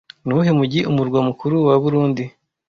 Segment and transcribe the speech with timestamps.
[0.25, 2.23] Nuwuhe mujyi umurwa mukuru wa burundi